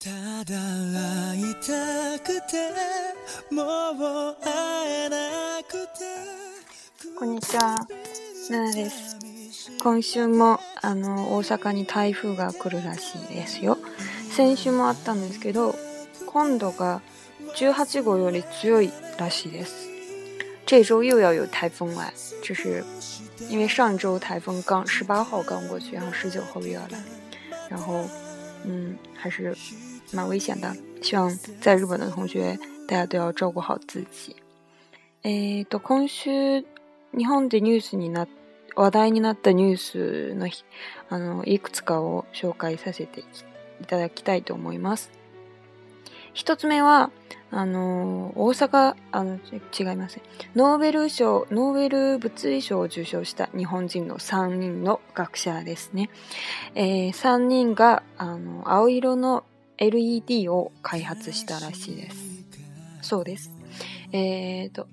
[0.00, 0.10] た
[0.44, 0.54] だ
[1.34, 1.70] 会いた
[2.20, 2.70] くて
[3.50, 6.04] もう会えなくて
[7.18, 7.76] こんにちは
[8.48, 9.16] 奈々です
[9.82, 13.76] 今週もあの大阪に台風が来るらしいですよ
[14.30, 15.74] 先週もあったんですけど
[16.26, 17.02] 今度が
[17.56, 19.88] 18号より強いらしいです
[20.64, 22.84] 这周又要有台风来就是
[23.50, 27.02] 因为上周台风刚十八号刚过去然后十九号又要来
[27.68, 28.08] 然后
[28.64, 29.56] 嗯，还是
[30.14, 30.74] 蛮危险的。
[31.02, 31.28] 希望
[31.60, 34.36] 在日本的同学大家都要照顧好自己。
[35.22, 36.64] えっと、今週
[37.16, 38.26] 日本でニュースにな
[38.76, 40.64] 話題になったニュースの日
[41.08, 43.20] あのいくつかを紹介させて
[43.80, 45.10] いただきたいと思います。
[46.34, 47.10] 一つ目は、
[47.50, 50.20] あの、大阪、あの、違います
[50.54, 56.10] ノーベル賞、ノーベル物理賞を受賞した日本人の3人の学者ですね。
[56.76, 59.42] えー、3人が、あの、青色の
[59.78, 62.16] LED を開発したらしいです。
[63.02, 63.50] そうです。
[64.12, 64.86] えっ、ー、と、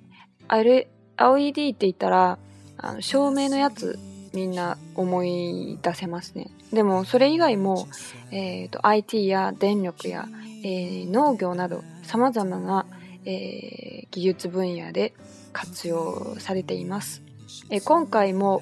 [1.17, 2.37] LED って言ったら、
[2.77, 3.97] あの照明のやつ
[4.33, 6.51] みんな思い出せますね。
[6.71, 7.87] でもそれ以外も、
[8.31, 10.27] えーと、IT や電力や、
[10.63, 12.85] えー、農業などさまざまな、
[13.25, 15.13] えー、技術分野で
[15.53, 17.23] 活用されています。
[17.71, 18.61] えー、今回も、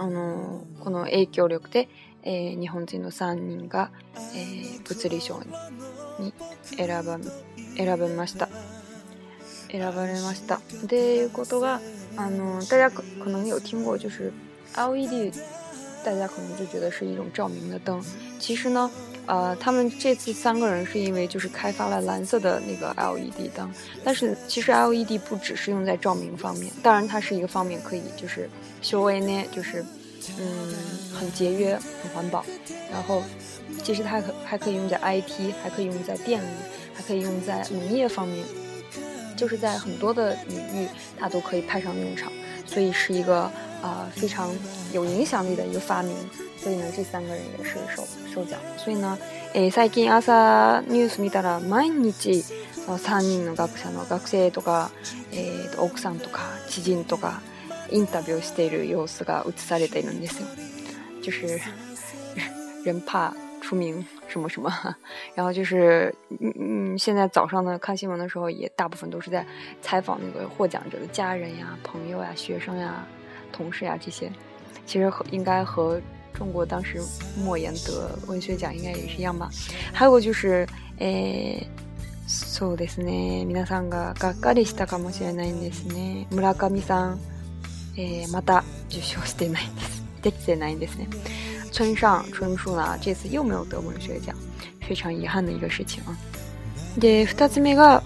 [0.00, 1.88] あのこの影響力で
[2.30, 3.90] 日本人の三人が
[4.92, 5.40] 物理賞
[6.18, 6.32] に
[6.76, 7.24] 選ばみ
[7.76, 8.48] 選ぶました。
[9.70, 10.60] 選ばれました。
[10.86, 11.80] で、ことが
[12.18, 14.30] あの大家可可能有听过就是
[14.76, 15.32] LED，
[16.04, 18.04] 大家可能就觉得是一种照明的灯。
[18.38, 18.90] 其实呢，
[19.26, 23.72] 呃，他们这次三个人是因为就是开发了蓝色的那个 LED 灯。
[24.04, 28.50] 但是其实 LED 不只是用在照明方面，当然它是一个方面可以就是
[28.82, 29.82] 修えね就是。
[30.36, 30.74] 嗯，
[31.18, 32.44] 很节约，很环保。
[32.90, 33.22] 然后，
[33.82, 36.46] 其实它还可还可以用在 IT，还可以用在电力，
[36.94, 38.44] 还可以用在农业方面，
[39.36, 42.30] 就是在很多的领域它都可以派上用场，
[42.66, 43.50] 所以是一个
[43.82, 44.50] 呃非常
[44.92, 46.14] 有影响力的一个发明。
[46.62, 48.02] 所以呢，这三个人也是受
[48.34, 48.58] 受奖。
[48.76, 49.16] 所以呢，
[49.54, 52.42] 诶，最近朝日ニュース見たら、毎日、
[52.98, 54.90] 三人の学者の学生とか、
[55.32, 57.40] え奥さんとか知人とか。
[57.90, 60.46] in W state ようすがうつされたのですよ。
[61.22, 61.60] 就是
[62.84, 64.70] 人怕出名什么什么，
[65.34, 69.44] 然后就是嗯嗯，现在早上呢看新闻的时候，也大部分都是在
[69.82, 73.06] 采访那个获奖者的家人呀、朋友呀、学生呀、
[73.52, 74.30] 同事呀这些。
[74.86, 76.00] 其实和应该和
[76.32, 77.02] 中国当时
[77.38, 79.50] 莫言得文学奖应该也是一样吧。
[79.92, 80.66] 还有就是，
[80.98, 81.64] え、
[82.26, 83.46] そうですね。
[83.46, 86.26] 皆さんががっかりしたかもしれないですね。
[86.30, 87.18] 村上さん。
[88.00, 90.02] えー、また受賞してないんです。
[90.22, 91.08] できてないんですね。
[91.78, 94.34] 村上春树呢，这次又没有得文学奖，
[94.80, 96.16] 非常遺憾的一个事情啊。
[96.96, 98.02] で、二つ目が、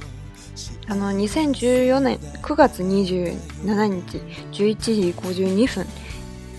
[0.88, 4.20] あの、2014年9月27日
[4.52, 5.86] 11時52分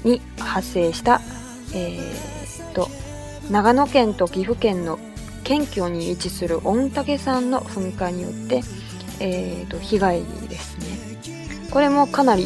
[0.03, 1.19] に発生した、
[1.73, 2.87] えー、っと、
[3.51, 4.97] 長野県と岐阜県の
[5.43, 8.61] 県境に位置する御嶽山の噴火によって、
[9.19, 11.63] えー、と、被害ですね。
[11.71, 12.45] これもかなり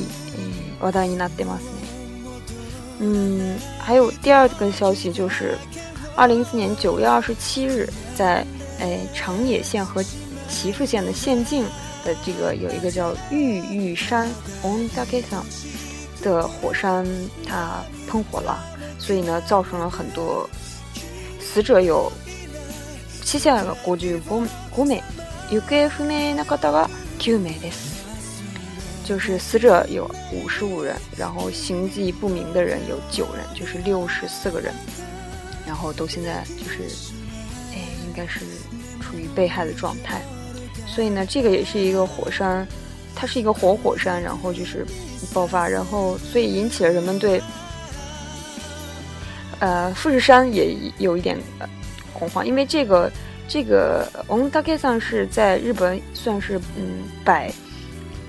[3.00, 5.56] 嗯，还有第二个消息就是，
[6.16, 8.46] 二零一四年九月二十七日在
[8.80, 10.02] 哎长野县和
[10.50, 11.64] 岐阜县的县境
[12.06, 14.28] 的这个有一个叫玉玉山
[14.64, 15.24] on t k e
[16.24, 17.06] 的火山，
[17.48, 18.58] 它喷火了，
[19.00, 20.50] 所以呢造成了很多
[21.40, 22.12] 死者有
[23.24, 24.44] 七千个，估计五
[24.76, 25.00] 五名，
[25.50, 25.62] 行
[25.98, 26.90] 不明な方が
[27.20, 27.97] 九名です。
[29.08, 30.04] 就是死者有
[30.34, 34.74] 五十五人，然后行迹不明的人有九人，就是六十四个人，
[35.66, 36.84] 然后都现在就是，
[37.72, 38.42] 哎，应该是
[39.00, 40.22] 处于被害的状态。
[40.86, 42.68] 所以呢，这个也是一个火山，
[43.16, 44.86] 它是一个活火山，然后就是
[45.34, 47.42] 爆发，然后所以引起了人们对，
[49.60, 51.38] 呃，富士山也有一点
[52.12, 53.10] 恐慌，因为这个
[53.48, 57.50] 这个我们大概算是在日本算是嗯百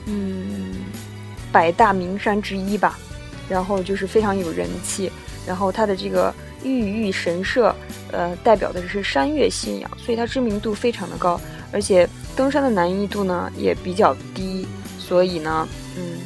[0.07, 0.68] 嗯。
[1.53, 2.99] 百大名山之一吧，
[3.49, 5.11] 然后就是非常有人气，
[5.47, 7.75] 然后它的这个玉玉神社，
[8.13, 11.41] 呃，代表的是山岳信仰，所以它知名度非常的高，
[11.73, 14.67] 而且登山的难易度呢也比较低，
[14.99, 15.67] 所以呢，
[15.97, 16.19] 嗯，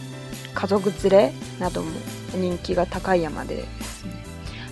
[0.55, 1.89] 卡托格嘞，那都姆，
[2.35, 3.45] 你几个他卡也嘛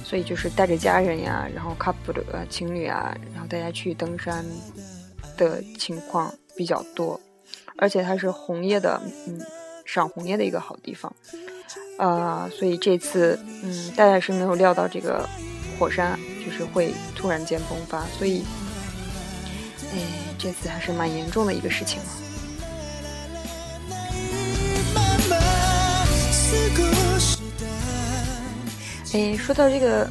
[0.05, 4.45] 所以就是带着家人呀，然后 couple 呃情侣啊，然后大家去登山
[5.37, 7.21] 的情况比较多，
[7.79, 9.39] 而且它是红叶的，嗯。
[9.93, 11.13] 赏红叶的一个好地方，
[11.99, 15.29] 呃，所以这次，嗯，大家是没有料到这个
[15.81, 16.17] 火山
[16.47, 18.45] 就是会突然间崩发，所以，
[19.93, 19.99] 哎，
[20.39, 22.07] 这次还是蛮严重的一个事情了。
[29.13, 30.09] 哎，说到这个，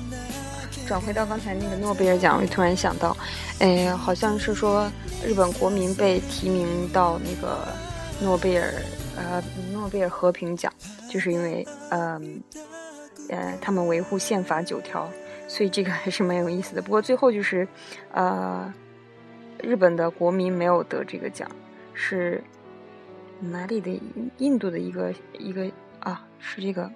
[0.85, 3.15] 转回到刚才那个诺贝尔奖，我突然想到，
[3.59, 4.91] 哎，好像是说
[5.25, 7.65] 日本国民被提名到那个
[8.21, 8.73] 诺贝尔。
[9.27, 9.43] 呃，
[9.73, 10.71] 诺贝尔和平奖
[11.11, 12.41] 就是因为，嗯，
[13.29, 15.11] 呃，他们维护宪法九条，
[15.45, 16.81] 所以这个还是蛮有意思的。
[16.81, 17.67] 不过最后就是，
[18.13, 18.73] 呃，
[19.61, 21.49] 日本的国民没有得这个奖，
[21.93, 22.41] 是
[23.41, 24.01] 哪里的？
[24.37, 25.69] 印度的一个一个
[25.99, 26.89] 啊，是这个，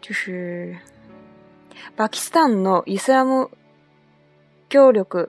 [0.00, 0.76] 就是
[1.96, 3.26] 巴基斯坦的伊斯兰
[4.70, 5.28] 教徒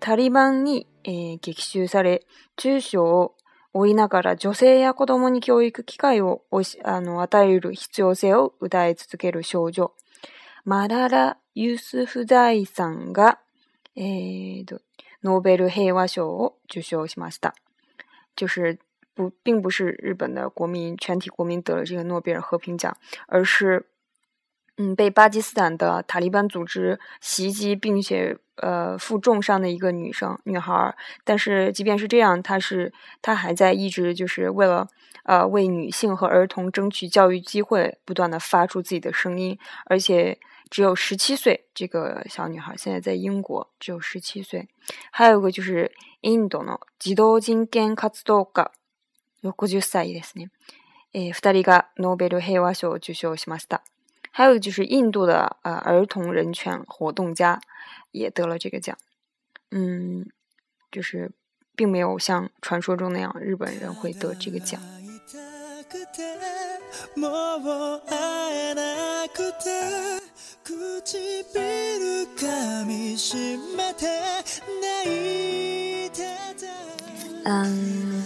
[0.00, 2.26] 塔利班被激怒，被激怒，被
[2.80, 3.35] 激
[3.76, 9.92] 追いながら女性や子供に教育機会をしあの与える必要性を訴え続ける少女。
[10.64, 13.38] マララ・ユスフザイさんが、
[13.94, 14.80] えー、と
[15.22, 17.54] ノーベル平和賞を受賞しました。
[18.34, 18.78] 就是
[19.14, 22.96] 不，并不是日本的国民全体国民得了这个诺贝尔和平奖，
[23.28, 23.84] 而是
[24.78, 30.94] 嗯，被巴基斯坦的塔利班组织袭击，并且呃负重伤的一个女生女孩。
[31.24, 32.92] 但是，即便是这样，她是
[33.22, 34.86] 她还在一直就是为了
[35.24, 39.58] 呃为女性和儿童争取教育机会，不断地发出自己的声音。
[39.86, 40.38] 而且
[40.70, 44.68] 只有十七岁，这个小女孩现在在英国，只有十七岁。
[45.10, 45.90] 还有一个就是
[46.20, 48.70] 印度呢，吉多金根卡斯多格，
[49.40, 50.50] 六十岁ですね。
[51.14, 53.80] え、二人がノーベル平和賞受賞しました。
[54.36, 57.58] 还有就是印度的呃儿童人权活动家
[58.12, 58.98] 也得了这个奖，
[59.70, 60.26] 嗯，
[60.92, 61.30] 就是
[61.74, 64.78] 并没有像传说中那样日本人会得这个奖。
[77.46, 78.22] 嗯，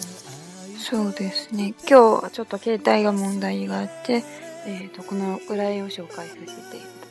[0.77, 1.73] そうですね。
[1.87, 4.25] 今日ちょっと携帯が問題があって。
[4.67, 6.51] えっとこのぐらいを紹介させて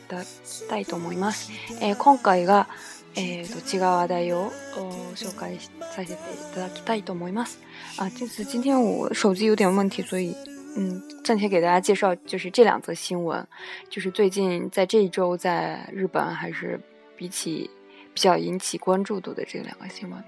[0.08, 1.50] だきたいと思います。
[1.80, 2.68] え今回が
[3.16, 4.50] えっと違う話題を
[5.14, 5.68] 紹介さ
[5.98, 6.16] せてい
[6.54, 7.58] ただきたいと思います。
[7.98, 10.34] 啊，就是今天我手机有点问题，所以
[10.76, 13.44] 嗯，暂且给大家介绍就是这两则新闻，
[13.88, 16.80] 就是最近在这一周在日本还是
[17.16, 17.68] 比起
[18.14, 20.22] 比较引起关注度的这两个新闻。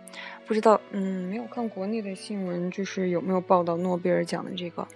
[0.46, 4.86] 不知道，嗯，没有看国内的新闻，就是有没有报道诺贝尔奖的这个。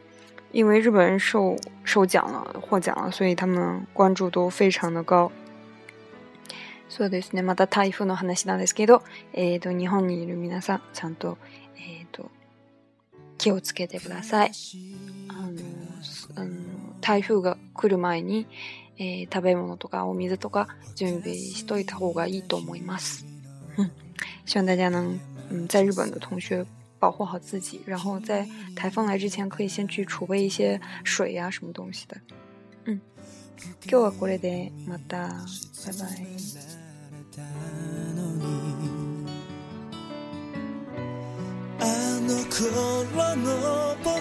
[0.57, 1.55] 因为日本人受
[1.85, 5.31] 受奖了、获奖了，所以他们关注度非常的高。
[6.89, 7.43] そうですね。
[7.43, 9.03] また台風の話なんですけど、
[9.35, 11.37] えっ、ー、と、日本にいる皆さん、ちゃんと、
[11.77, 12.31] えっ、ー、と、
[13.37, 14.53] 気をつけてください。
[15.29, 15.61] あの、
[17.03, 18.47] 台風が来る前に、
[18.97, 23.27] えー、食べ物とかお水とか準備しといた方がいいと思います。
[23.77, 23.91] 嗯，
[24.47, 25.19] 希望大家能
[25.69, 26.67] 在日本的同学
[27.07, 28.45] 保护好自己，然后在
[28.75, 32.17] 台风来之前，可以先去储备一些水呀、什么东西的。
[32.87, 33.01] 嗯
[33.87, 34.39] ，Goodbye,
[34.91, 35.47] my dear.
[43.15, 44.17] Bye b